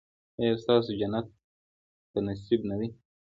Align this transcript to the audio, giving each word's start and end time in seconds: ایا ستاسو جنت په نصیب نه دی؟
ایا 0.39 0.53
ستاسو 0.63 0.91
جنت 0.99 1.27
په 2.11 2.19
نصیب 2.25 2.61
نه 2.69 2.75
دی؟ 2.79 2.87